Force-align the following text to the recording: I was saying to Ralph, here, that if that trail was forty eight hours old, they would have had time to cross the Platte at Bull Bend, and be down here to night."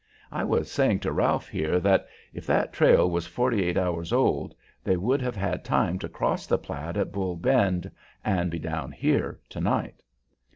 I 0.31 0.43
was 0.43 0.71
saying 0.71 1.01
to 1.01 1.11
Ralph, 1.11 1.47
here, 1.47 1.79
that 1.79 2.07
if 2.33 2.47
that 2.47 2.73
trail 2.73 3.07
was 3.07 3.27
forty 3.27 3.63
eight 3.63 3.77
hours 3.77 4.11
old, 4.11 4.55
they 4.83 4.97
would 4.97 5.21
have 5.21 5.35
had 5.35 5.63
time 5.63 5.99
to 5.99 6.09
cross 6.09 6.47
the 6.47 6.57
Platte 6.57 6.97
at 6.97 7.11
Bull 7.11 7.35
Bend, 7.35 7.91
and 8.25 8.49
be 8.49 8.57
down 8.57 8.93
here 8.93 9.39
to 9.49 9.61
night." 9.61 10.01